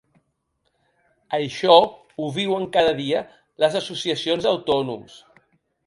Això 1.39 1.75
ho 1.75 2.31
viuen 2.39 2.67
cada 2.79 2.97
dia 3.03 3.23
les 3.65 3.81
associacions 3.85 4.49
d’autònoms. 4.49 5.25